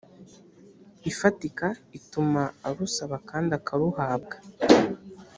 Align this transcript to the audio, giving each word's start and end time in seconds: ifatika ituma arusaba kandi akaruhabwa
ifatika 1.09 1.67
ituma 1.97 2.43
arusaba 2.67 3.15
kandi 3.29 3.51
akaruhabwa 3.59 4.35